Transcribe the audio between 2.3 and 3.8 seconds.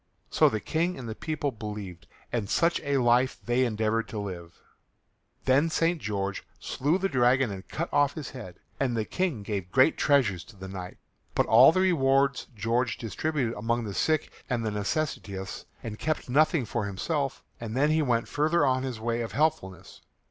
and such a life they